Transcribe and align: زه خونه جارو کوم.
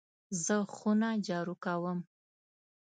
زه 0.43 0.55
خونه 0.73 1.09
جارو 1.27 1.55
کوم. 1.63 1.99